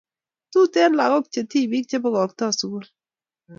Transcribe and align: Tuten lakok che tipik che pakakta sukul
Tuten 0.51 0.91
lakok 0.99 1.25
che 1.33 1.41
tipik 1.51 1.85
che 1.89 1.97
pakakta 2.03 2.47
sukul 2.59 2.83